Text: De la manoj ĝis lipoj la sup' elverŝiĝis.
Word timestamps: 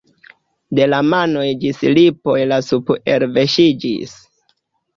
De 0.79 0.87
la 0.93 1.01
manoj 1.09 1.43
ĝis 1.65 1.83
lipoj 1.99 2.35
la 2.53 2.59
sup' 2.71 2.91
elverŝiĝis. 3.19 4.19